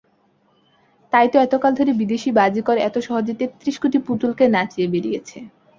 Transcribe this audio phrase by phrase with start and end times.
[1.13, 5.37] তাই তো এতকাল ধরে বিদেশী বাজিকর এত সহজে তেত্রিশ কোটি পুতুলকে নাচিয়ে বেড়িয়েছে।